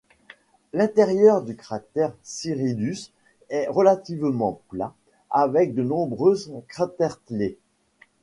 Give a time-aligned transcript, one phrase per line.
[0.73, 3.11] L'intérieur du cratère Cyrillus
[3.49, 4.95] est relativement plat
[5.29, 6.35] avec de nombreux
[6.69, 7.59] craterlets.